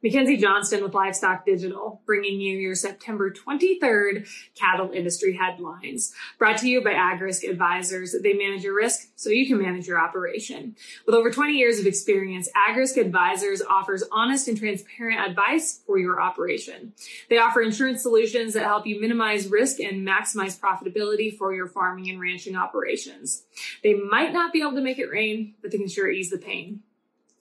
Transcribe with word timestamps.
Mackenzie 0.00 0.36
Johnston 0.36 0.84
with 0.84 0.94
Livestock 0.94 1.44
Digital, 1.44 2.00
bringing 2.06 2.40
you 2.40 2.56
your 2.56 2.76
September 2.76 3.32
23rd 3.32 4.28
cattle 4.54 4.92
industry 4.92 5.36
headlines. 5.36 6.14
Brought 6.38 6.58
to 6.58 6.68
you 6.68 6.84
by 6.84 6.92
AgRisk 6.92 7.42
Advisors. 7.48 8.14
They 8.22 8.34
manage 8.34 8.62
your 8.62 8.76
risk 8.76 9.08
so 9.16 9.30
you 9.30 9.44
can 9.44 9.60
manage 9.60 9.88
your 9.88 9.98
operation. 9.98 10.76
With 11.04 11.16
over 11.16 11.32
20 11.32 11.54
years 11.54 11.80
of 11.80 11.86
experience, 11.86 12.48
AgRisk 12.68 12.96
Advisors 12.96 13.60
offers 13.60 14.04
honest 14.12 14.46
and 14.46 14.56
transparent 14.56 15.28
advice 15.28 15.80
for 15.84 15.98
your 15.98 16.22
operation. 16.22 16.92
They 17.28 17.38
offer 17.38 17.60
insurance 17.60 18.00
solutions 18.00 18.54
that 18.54 18.62
help 18.62 18.86
you 18.86 19.00
minimize 19.00 19.48
risk 19.48 19.80
and 19.80 20.06
maximize 20.06 20.60
profitability 20.60 21.36
for 21.36 21.52
your 21.52 21.66
farming 21.66 22.08
and 22.08 22.20
ranching 22.20 22.54
operations. 22.54 23.42
They 23.82 23.94
might 23.94 24.32
not 24.32 24.52
be 24.52 24.60
able 24.60 24.76
to 24.76 24.80
make 24.80 25.00
it 25.00 25.10
rain, 25.10 25.54
but 25.60 25.72
they 25.72 25.78
can 25.78 25.88
sure 25.88 26.08
ease 26.08 26.30
the 26.30 26.38
pain. 26.38 26.84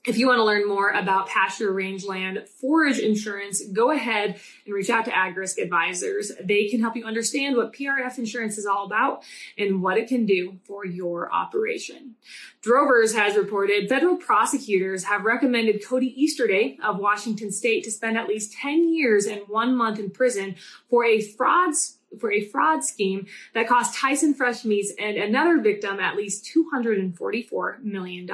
If 0.08 0.18
you 0.18 0.28
want 0.28 0.40
to 0.40 0.46
learn 0.46 0.66
more 0.66 0.92
about 0.92 1.28
pasture 1.28 1.74
rangeland 1.74 2.48
forage 2.48 2.98
insurance, 2.98 3.62
go 3.74 3.92
ahead 3.92 4.40
and 4.66 4.74
reach 4.74 4.90
out 4.90 5.04
to 5.04 5.12
AgRisk 5.12 5.62
Advisors. 5.62 6.32
They 6.42 6.70
can 6.70 6.80
help 6.80 6.96
you 6.96 7.04
understand 7.04 7.58
what 7.58 7.74
PRF 7.74 8.18
insurance 8.18 8.58
is 8.58 8.66
all 8.66 8.86
about 8.86 9.26
and 9.58 9.82
what 9.82 9.98
it 9.98 10.08
can 10.08 10.26
do 10.26 10.60
for 10.64 10.86
your 10.86 11.30
operation. 11.34 12.16
Drovers 12.62 13.16
has 13.16 13.36
reported 13.36 13.90
federal 13.90 14.16
prosecutors 14.16 15.04
have 15.04 15.26
recommended 15.26 15.86
Cody 15.86 16.14
Easterday 16.16 16.78
of 16.82 17.00
Washington 17.00 17.52
State 17.52 17.84
to 17.84 17.92
spend 17.92 18.18
at 18.18 18.30
least 18.30 18.54
10 18.54 18.94
years 18.94 19.26
and 19.26 19.42
one 19.50 19.76
month 19.76 20.00
in 20.00 20.10
prison 20.10 20.56
for 20.90 21.04
a 21.04 21.20
fraud 21.20 21.74
for 22.20 22.32
a 22.32 22.46
fraud 22.46 22.84
scheme 22.84 23.28
that 23.54 23.68
cost 23.68 23.98
Tyson 23.98 24.34
Fresh 24.34 24.66
Meats 24.66 24.94
and 25.00 25.18
another 25.18 25.60
victim 25.60 26.00
at 26.00 26.16
least 26.16 26.50
$244 26.56 27.84
million. 27.84 28.28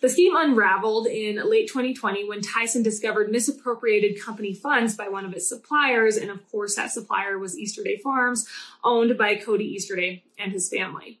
The 0.00 0.08
scheme 0.08 0.36
unraveled 0.36 1.06
in 1.06 1.36
late 1.48 1.68
2020 1.68 2.28
when 2.28 2.40
Tyson 2.40 2.82
discovered 2.82 3.30
misappropriated 3.30 4.22
company 4.22 4.54
funds 4.54 4.96
by 4.96 5.08
one 5.08 5.24
of 5.24 5.32
its 5.32 5.48
suppliers. 5.48 6.16
And 6.16 6.30
of 6.30 6.48
course, 6.50 6.76
that 6.76 6.92
supplier 6.92 7.38
was 7.38 7.58
Easterday 7.58 7.98
Farms, 7.98 8.48
owned 8.84 9.18
by 9.18 9.36
Cody 9.36 9.64
Easterday 9.64 10.22
and 10.38 10.52
his 10.52 10.68
family. 10.68 11.20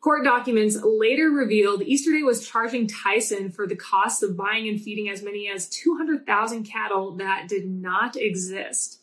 Court 0.00 0.22
documents 0.24 0.78
later 0.84 1.28
revealed 1.30 1.82
Easterday 1.82 2.22
was 2.22 2.46
charging 2.46 2.86
Tyson 2.86 3.50
for 3.50 3.66
the 3.66 3.74
cost 3.74 4.22
of 4.22 4.36
buying 4.36 4.68
and 4.68 4.80
feeding 4.80 5.08
as 5.08 5.22
many 5.22 5.48
as 5.48 5.68
200,000 5.68 6.62
cattle 6.62 7.16
that 7.16 7.48
did 7.48 7.66
not 7.66 8.14
exist. 8.14 9.00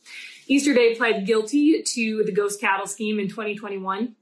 Easterday 0.48 0.96
pled 0.96 1.26
guilty 1.26 1.82
to 1.82 2.24
the 2.24 2.32
ghost 2.32 2.60
cattle 2.62 2.88
scheme 2.88 3.20
in 3.20 3.28
2021 3.28 4.16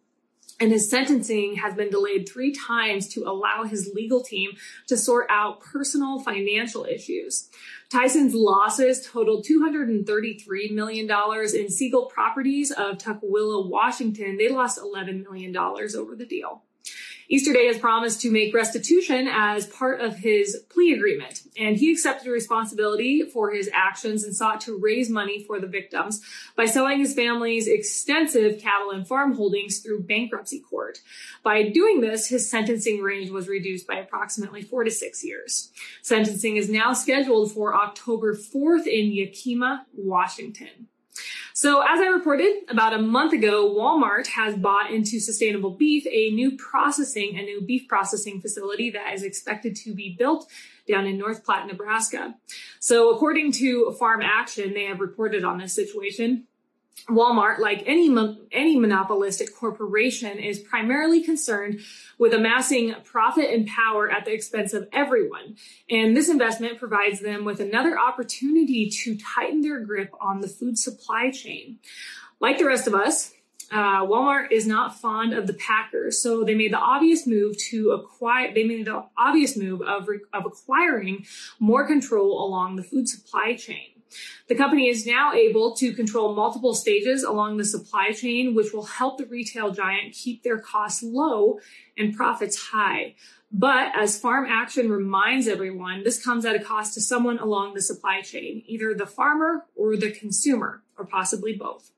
and 0.59 0.71
his 0.71 0.89
sentencing 0.89 1.55
has 1.55 1.73
been 1.73 1.89
delayed 1.89 2.30
three 2.30 2.53
times 2.53 3.07
to 3.09 3.23
allow 3.23 3.63
his 3.63 3.91
legal 3.93 4.21
team 4.23 4.52
to 4.88 4.95
sort 4.95 5.27
out 5.30 5.59
personal 5.59 6.19
financial 6.19 6.85
issues. 6.85 7.49
Tyson's 7.89 8.33
losses 8.33 9.05
totaled 9.05 9.45
$233 9.45 10.71
million 10.71 11.05
in 11.05 11.67
Segale 11.67 12.09
Properties 12.09 12.71
of 12.71 12.97
Tukwila, 12.97 13.69
Washington. 13.69 14.37
They 14.37 14.49
lost 14.49 14.80
$11 14.80 15.23
million 15.23 15.55
over 15.58 16.15
the 16.15 16.25
deal. 16.25 16.63
Easterday 17.29 17.67
has 17.67 17.77
promised 17.77 18.21
to 18.21 18.31
make 18.31 18.53
restitution 18.53 19.27
as 19.31 19.66
part 19.67 20.02
of 20.02 20.17
his 20.17 20.63
plea 20.69 20.93
agreement, 20.93 21.41
and 21.57 21.77
he 21.77 21.91
accepted 21.91 22.30
responsibility 22.30 23.23
for 23.23 23.52
his 23.52 23.69
actions 23.73 24.23
and 24.23 24.35
sought 24.35 24.61
to 24.61 24.77
raise 24.77 25.09
money 25.09 25.43
for 25.43 25.59
the 25.59 25.67
victims 25.67 26.21
by 26.55 26.65
selling 26.65 26.99
his 26.99 27.13
family's 27.13 27.67
extensive 27.67 28.59
cattle 28.59 28.91
and 28.91 29.07
farm 29.07 29.35
holdings 29.35 29.80
through 29.80 30.03
bankruptcy 30.03 30.59
court. 30.59 30.99
By 31.43 31.69
doing 31.69 32.02
this, 32.02 32.27
his 32.27 32.49
sentencing 32.49 33.02
range 33.02 33.30
was 33.30 33.47
reduced 33.47 33.87
by 33.87 33.95
approximately 33.95 34.61
four 34.61 34.83
to 34.83 34.91
six 34.91 35.23
years. 35.23 35.71
Sentencing 36.02 36.58
is 36.58 36.69
now 36.69 36.93
scheduled 36.93 37.52
for 37.52 37.75
October 37.75 38.33
4th 38.33 38.85
in 38.85 39.11
Yakima, 39.11 39.85
Washington. 39.93 40.87
So, 41.55 41.81
as 41.81 42.01
I 42.01 42.07
reported 42.07 42.63
about 42.67 42.93
a 42.93 42.97
month 42.97 43.31
ago, 43.31 43.69
Walmart 43.69 44.25
has 44.25 44.58
bought 44.58 44.91
into 44.91 45.19
Sustainable 45.19 45.69
Beef 45.69 46.03
a 46.08 46.31
new 46.31 46.58
processing, 46.58 47.37
a 47.37 47.43
new 47.43 47.61
beef 47.61 47.87
processing 47.87 48.41
facility 48.41 48.89
that 48.89 49.14
is 49.14 49.21
expected 49.21 49.75
to 49.77 49.93
be 49.93 50.15
built 50.17 50.49
down 50.87 51.05
in 51.05 51.19
North 51.19 51.45
Platte, 51.45 51.67
Nebraska. 51.67 52.33
So, 52.80 53.13
according 53.13 53.52
to 53.53 53.95
Farm 53.99 54.23
Action, 54.23 54.73
they 54.73 54.86
have 54.86 54.99
reported 54.99 55.43
on 55.43 55.59
this 55.59 55.75
situation. 55.75 56.47
Walmart, 57.09 57.59
like 57.59 57.83
any 57.86 58.09
any 58.52 58.80
monopolistic 58.80 59.54
corporation, 59.54 60.37
is 60.37 60.59
primarily 60.59 61.21
concerned 61.21 61.81
with 62.17 62.33
amassing 62.33 62.95
profit 63.04 63.49
and 63.49 63.67
power 63.67 64.09
at 64.09 64.26
the 64.26 64.31
expense 64.31 64.73
of 64.73 64.87
everyone. 64.93 65.58
And 65.89 66.15
this 66.15 66.30
investment 66.30 66.80
provides 66.80 67.20
them 67.20 67.43
with 67.43 67.59
another 67.59 67.99
opportunity 67.99 68.89
to 68.89 69.17
tighten 69.17 69.61
their 69.61 69.81
grip 69.81 70.14
on 70.21 70.39
the 70.39 70.48
food 70.48 70.77
supply 70.77 71.30
chain. 71.30 71.80
Like 72.39 72.58
the 72.58 72.65
rest 72.65 72.87
of 72.87 72.93
us, 72.93 73.33
uh, 73.71 74.05
Walmart 74.05 74.52
is 74.52 74.67
not 74.67 74.99
fond 74.99 75.33
of 75.33 75.48
the 75.48 75.54
Packers, 75.54 76.21
so 76.21 76.43
they 76.43 76.55
made 76.55 76.71
the 76.71 76.77
obvious 76.77 77.25
move 77.27 77.58
to 77.70 77.92
acquire. 77.92 78.54
They 78.54 78.64
made 78.64 78.86
the 78.86 79.04
obvious 79.17 79.58
move 79.58 79.81
of 79.81 80.08
of 80.31 80.45
acquiring 80.45 81.25
more 81.60 81.86
control 81.86 82.45
along 82.45 82.75
the 82.75 82.83
food 82.83 83.10
supply 83.10 83.55
chain. 83.55 84.02
The 84.49 84.55
company 84.55 84.89
is 84.89 85.05
now 85.05 85.31
able 85.31 85.73
to 85.76 85.93
control 85.93 86.36
multiple 86.36 86.73
stages 86.73 87.23
along 87.23 87.58
the 87.58 87.64
supply 87.64 88.11
chain, 88.11 88.54
which 88.54 88.73
will 88.73 88.83
help 88.83 89.17
the 89.17 89.26
retail 89.26 89.71
giant 89.71 90.14
keep 90.14 90.43
their 90.43 90.59
costs 90.59 91.02
low 91.02 91.59
and 91.98 92.14
profits 92.14 92.58
high. 92.58 93.15
But 93.52 93.95
as 93.95 94.20
Farm 94.20 94.45
Action 94.49 94.89
reminds 94.89 95.48
everyone, 95.48 96.04
this 96.04 96.23
comes 96.23 96.43
at 96.43 96.55
a 96.55 96.64
cost 96.64 96.93
to 96.95 97.02
someone 97.02 97.37
along 97.37 97.73
the 97.73 97.81
supply 97.81 98.21
chain, 98.21 98.64
either 98.65 98.93
the 98.93 99.05
farmer 99.05 99.65
or 99.76 99.95
the 99.95 100.11
consumer, 100.11 100.81
or 100.98 101.05
possibly 101.05 101.55
both. 101.55 101.92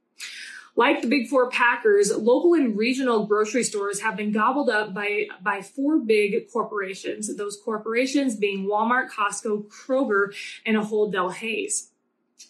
Like 0.75 1.01
the 1.01 1.07
big 1.07 1.29
four 1.29 1.50
packers, 1.50 2.16
local 2.16 2.53
and 2.53 2.77
regional 2.77 3.25
grocery 3.25 3.63
stores 3.63 4.01
have 4.01 4.17
been 4.17 4.33
gobbled 4.33 4.69
up 4.69 4.94
by, 4.94 5.27
by 5.41 5.62
four 5.62 5.97
big 5.97 6.51
corporations, 6.51 7.33
those 7.38 7.57
corporations 7.63 8.35
being 8.35 8.67
Walmart, 8.67 9.09
Costco, 9.09 9.69
Kroger, 9.69 10.35
and 10.66 10.75
Ahold 10.75 11.13
Delhaize. 11.13 11.91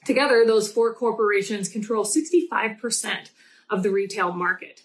Together, 0.03 0.43
those 0.45 0.71
four 0.71 0.93
corporations 0.93 1.69
control 1.69 2.03
65% 2.03 3.29
of 3.69 3.83
the 3.83 3.89
retail 3.89 4.31
market. 4.31 4.81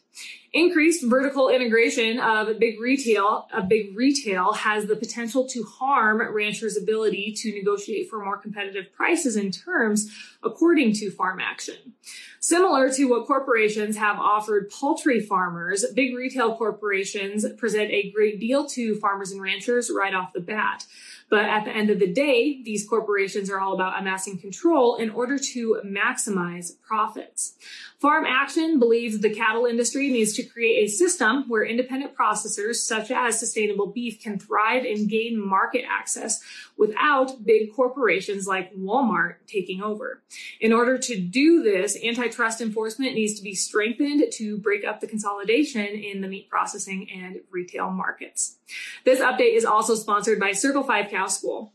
Increased 0.53 1.04
vertical 1.04 1.48
integration 1.48 2.19
of 2.19 2.59
big 2.59 2.81
retail, 2.81 3.47
a 3.54 3.62
big 3.62 3.97
retail 3.97 4.53
has 4.53 4.87
the 4.87 4.97
potential 4.97 5.47
to 5.47 5.62
harm 5.62 6.21
ranchers' 6.34 6.76
ability 6.76 7.32
to 7.38 7.53
negotiate 7.53 8.10
for 8.10 8.25
more 8.25 8.37
competitive 8.37 8.93
prices 8.93 9.37
and 9.37 9.54
terms, 9.54 10.10
according 10.43 10.93
to 10.94 11.10
Farm 11.12 11.38
Action. 11.38 11.94
Similar 12.41 12.92
to 12.94 13.04
what 13.04 13.28
corporations 13.28 13.97
have 13.98 14.19
offered 14.19 14.71
poultry 14.71 15.21
farmers, 15.21 15.84
big 15.94 16.16
retail 16.16 16.56
corporations 16.56 17.47
present 17.56 17.92
a 17.92 18.10
great 18.10 18.41
deal 18.41 18.66
to 18.71 18.97
farmers 18.97 19.31
and 19.31 19.41
ranchers 19.41 19.88
right 19.94 20.15
off 20.15 20.32
the 20.32 20.41
bat. 20.41 20.84
But 21.30 21.44
at 21.44 21.64
the 21.64 21.70
end 21.70 21.91
of 21.91 22.00
the 22.00 22.12
day, 22.12 22.60
these 22.64 22.86
corporations 22.86 23.48
are 23.50 23.60
all 23.60 23.74
about 23.74 23.98
amassing 23.98 24.38
control 24.38 24.96
in 24.96 25.10
order 25.10 25.38
to 25.38 25.80
maximize 25.86 26.72
profits. 26.82 27.54
Farm 28.00 28.24
Action 28.26 28.78
believes 28.78 29.20
the 29.20 29.32
cattle 29.32 29.66
industry 29.66 30.08
needs 30.08 30.32
to 30.34 30.42
create 30.42 30.84
a 30.84 30.91
system 30.91 31.44
where 31.48 31.64
independent 31.64 32.16
processors, 32.16 32.76
such 32.76 33.10
as 33.10 33.38
sustainable 33.38 33.86
beef, 33.86 34.20
can 34.20 34.38
thrive 34.38 34.84
and 34.84 35.08
gain 35.08 35.38
market 35.38 35.84
access 35.88 36.42
without 36.76 37.44
big 37.44 37.72
corporations 37.74 38.47
like 38.47 38.74
Walmart 38.74 39.34
taking 39.47 39.82
over. 39.82 40.22
In 40.60 40.72
order 40.72 40.98
to 40.98 41.20
do 41.20 41.62
this, 41.62 41.97
antitrust 42.02 42.60
enforcement 42.60 43.14
needs 43.14 43.34
to 43.34 43.42
be 43.42 43.54
strengthened 43.54 44.24
to 44.32 44.58
break 44.58 44.84
up 44.84 45.00
the 45.00 45.06
consolidation 45.06 45.86
in 45.86 46.22
the 46.22 46.28
meat 46.28 46.48
processing 46.48 47.08
and 47.14 47.41
retail 47.50 47.91
markets. 47.91 48.56
This 49.04 49.20
update 49.20 49.56
is 49.56 49.64
also 49.64 49.94
sponsored 49.94 50.41
by 50.41 50.52
Circle 50.52 50.84
5 50.84 51.10
Cow 51.20 51.26
School. 51.26 51.74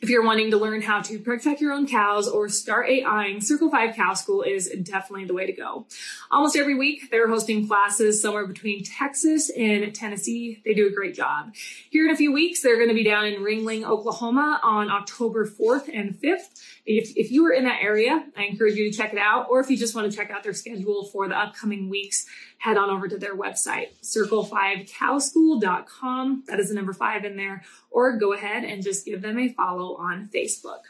If 0.00 0.08
you're 0.08 0.24
wanting 0.24 0.52
to 0.52 0.56
learn 0.56 0.80
how 0.80 1.02
to 1.02 1.18
protect 1.18 1.60
your 1.60 1.72
own 1.72 1.86
cows 1.86 2.26
or 2.26 2.48
start 2.48 2.88
AIing, 2.88 3.42
Circle 3.42 3.70
5 3.70 3.94
Cow 3.94 4.14
School 4.14 4.40
is 4.40 4.70
definitely 4.82 5.26
the 5.26 5.34
way 5.34 5.44
to 5.44 5.52
go. 5.52 5.86
Almost 6.30 6.56
every 6.56 6.74
week, 6.74 7.10
they're 7.10 7.28
hosting 7.28 7.68
classes 7.68 8.22
somewhere 8.22 8.46
between 8.46 8.82
Texas 8.82 9.50
and 9.50 9.94
Tennessee. 9.94 10.62
They 10.64 10.72
do 10.72 10.86
a 10.86 10.90
great 10.90 11.14
job. 11.14 11.52
Here 11.90 12.06
in 12.06 12.10
a 12.10 12.16
few 12.16 12.32
weeks, 12.32 12.62
they're 12.62 12.76
going 12.76 12.88
to 12.88 12.94
be 12.94 13.04
down 13.04 13.26
in 13.26 13.42
Ringling, 13.42 13.84
Oklahoma 13.84 14.58
on 14.62 14.90
October 14.90 15.46
4th 15.46 15.90
and 15.92 16.14
5th. 16.14 16.58
If, 16.86 17.14
if 17.18 17.30
you 17.30 17.44
are 17.44 17.52
in 17.52 17.64
that 17.64 17.82
area, 17.82 18.24
I 18.34 18.44
encourage 18.44 18.76
you 18.76 18.90
to 18.90 18.96
check 18.96 19.12
it 19.12 19.18
out. 19.18 19.48
Or 19.50 19.60
if 19.60 19.68
you 19.68 19.76
just 19.76 19.94
want 19.94 20.10
to 20.10 20.16
check 20.16 20.30
out 20.30 20.42
their 20.42 20.54
schedule 20.54 21.04
for 21.12 21.28
the 21.28 21.36
upcoming 21.36 21.90
weeks, 21.90 22.24
head 22.60 22.76
on 22.76 22.90
over 22.90 23.08
to 23.08 23.16
their 23.16 23.34
website, 23.34 23.88
circle5cowschool.com. 24.02 26.44
That 26.46 26.60
is 26.60 26.68
the 26.68 26.74
number 26.74 26.92
five 26.92 27.24
in 27.24 27.36
there. 27.36 27.62
Or 27.90 28.18
go 28.18 28.34
ahead 28.34 28.64
and 28.64 28.82
just 28.82 29.06
give 29.06 29.22
them 29.22 29.38
a 29.38 29.48
follow 29.48 29.96
on 29.96 30.28
Facebook. 30.32 30.80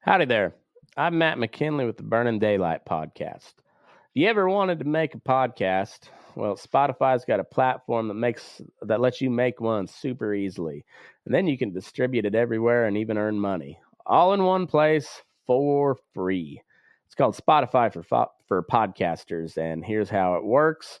Howdy 0.00 0.24
there. 0.24 0.54
I'm 0.96 1.18
Matt 1.18 1.38
McKinley 1.38 1.86
with 1.86 1.98
the 1.98 2.02
Burning 2.02 2.40
Daylight 2.40 2.84
podcast. 2.84 3.54
If 3.54 4.14
you 4.14 4.26
ever 4.28 4.48
wanted 4.48 4.80
to 4.80 4.84
make 4.84 5.14
a 5.14 5.18
podcast, 5.18 6.08
well, 6.34 6.56
Spotify's 6.56 7.24
got 7.24 7.38
a 7.38 7.44
platform 7.44 8.08
that 8.08 8.14
makes 8.14 8.60
that 8.82 9.00
lets 9.00 9.20
you 9.20 9.30
make 9.30 9.60
one 9.60 9.86
super 9.86 10.34
easily. 10.34 10.84
And 11.26 11.34
then 11.34 11.46
you 11.46 11.56
can 11.56 11.72
distribute 11.72 12.26
it 12.26 12.34
everywhere 12.34 12.86
and 12.86 12.96
even 12.96 13.18
earn 13.18 13.38
money 13.38 13.78
all 14.06 14.34
in 14.34 14.42
one 14.42 14.66
place 14.66 15.22
for 15.46 15.96
free. 16.12 16.60
It's 17.06 17.14
called 17.14 17.36
Spotify 17.36 17.92
for 17.92 18.02
for 18.46 18.62
podcasters, 18.62 19.56
and 19.56 19.84
here's 19.84 20.10
how 20.10 20.34
it 20.34 20.44
works. 20.44 21.00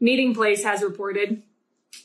Meatingplace 0.00 0.62
has 0.62 0.82
reported 0.82 1.42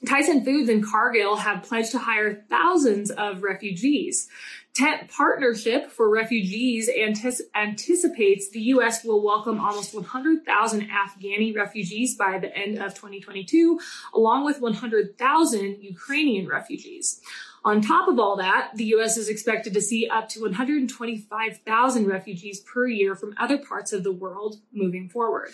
Tyson 0.08 0.44
Foods 0.44 0.70
and 0.70 0.86
Cargill 0.86 1.38
have 1.38 1.64
pledged 1.64 1.92
to 1.92 2.00
hire 2.00 2.44
thousands 2.50 3.12
of 3.12 3.44
refugees. 3.44 4.30
Tent 4.74 5.08
Partnership 5.08 5.92
for 5.92 6.10
Refugees 6.10 6.90
antis- 6.90 7.44
anticipates 7.54 8.50
the 8.50 8.62
U.S. 8.62 9.04
will 9.04 9.24
welcome 9.24 9.60
almost 9.60 9.94
100,000 9.94 10.90
Afghani 10.90 11.56
refugees 11.56 12.16
by 12.16 12.40
the 12.40 12.56
end 12.58 12.80
of 12.80 12.96
2022, 12.96 13.80
along 14.16 14.46
with 14.46 14.62
100,000 14.62 15.78
Ukrainian 15.80 16.48
refugees. 16.48 17.22
On 17.64 17.82
top 17.82 18.10
of 18.10 18.20
all 18.20 18.36
that, 18.38 18.72
the 18.76 18.86
U.S. 18.86 19.16
is 19.16 19.30
expected 19.30 19.74
to 19.76 19.82
see 19.82 20.08
up 20.08 20.28
to 20.30 20.42
125,000 20.42 22.08
refugees 22.08 22.60
per 22.62 22.88
year 22.88 23.16
from 23.16 23.36
other 23.38 23.60
parts 23.60 23.94
of 23.94 24.04
the 24.04 24.12
world 24.12 24.58
moving 24.74 25.08
forward. 25.08 25.52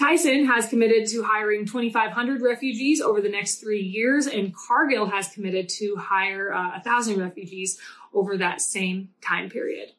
Tyson 0.00 0.46
has 0.46 0.66
committed 0.66 1.06
to 1.06 1.22
hiring 1.22 1.66
2,500 1.66 2.40
refugees 2.40 3.02
over 3.02 3.20
the 3.20 3.28
next 3.28 3.56
three 3.56 3.82
years, 3.82 4.26
and 4.26 4.54
Cargill 4.56 5.04
has 5.04 5.28
committed 5.28 5.68
to 5.68 5.94
hire 5.96 6.54
uh, 6.54 6.70
1,000 6.70 7.20
refugees 7.20 7.78
over 8.14 8.38
that 8.38 8.62
same 8.62 9.10
time 9.20 9.50
period. 9.50 9.90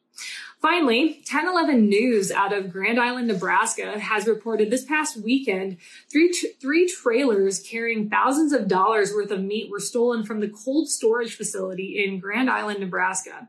Finally, 0.62 1.20
1011 1.28 1.88
News 1.88 2.30
out 2.30 2.52
of 2.52 2.70
Grand 2.70 3.00
Island, 3.00 3.26
Nebraska 3.26 3.98
has 3.98 4.28
reported 4.28 4.70
this 4.70 4.84
past 4.84 5.16
weekend 5.16 5.76
three, 6.08 6.32
three 6.60 6.86
trailers 6.86 7.58
carrying 7.58 8.08
thousands 8.08 8.52
of 8.52 8.68
dollars 8.68 9.12
worth 9.12 9.32
of 9.32 9.42
meat 9.42 9.68
were 9.68 9.80
stolen 9.80 10.24
from 10.24 10.38
the 10.38 10.48
cold 10.48 10.88
storage 10.88 11.34
facility 11.34 12.04
in 12.04 12.20
Grand 12.20 12.48
Island, 12.48 12.78
Nebraska. 12.78 13.48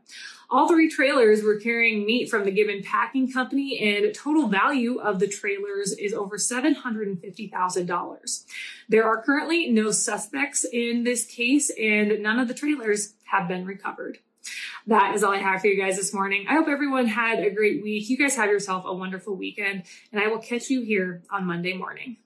All 0.50 0.66
three 0.66 0.90
trailers 0.90 1.44
were 1.44 1.60
carrying 1.60 2.04
meat 2.04 2.28
from 2.28 2.44
the 2.44 2.50
Gibbon 2.50 2.82
Packing 2.82 3.30
Company, 3.30 3.78
and 3.78 4.12
total 4.12 4.48
value 4.48 4.98
of 4.98 5.20
the 5.20 5.28
trailers 5.28 5.92
is 5.92 6.12
over 6.12 6.36
$750,000. 6.36 8.44
There 8.88 9.04
are 9.04 9.22
currently 9.22 9.70
no 9.70 9.92
suspects 9.92 10.64
in 10.64 11.04
this 11.04 11.26
case, 11.26 11.70
and 11.80 12.20
none 12.24 12.40
of 12.40 12.48
the 12.48 12.54
trailers 12.54 13.14
have 13.26 13.46
been 13.46 13.64
recovered 13.64 14.18
that 14.86 15.14
is 15.14 15.24
all 15.24 15.32
I 15.32 15.38
have 15.38 15.60
for 15.60 15.66
you 15.68 15.80
guys 15.80 15.96
this 15.96 16.12
morning. 16.12 16.46
I 16.48 16.54
hope 16.54 16.68
everyone 16.68 17.06
had 17.06 17.40
a 17.40 17.50
great 17.50 17.82
week. 17.82 18.08
You 18.08 18.18
guys 18.18 18.36
have 18.36 18.50
yourself 18.50 18.84
a 18.86 18.94
wonderful 18.94 19.34
weekend, 19.34 19.84
and 20.12 20.20
I 20.20 20.28
will 20.28 20.38
catch 20.38 20.68
you 20.70 20.82
here 20.82 21.22
on 21.30 21.46
Monday 21.46 21.74
morning. 21.74 22.16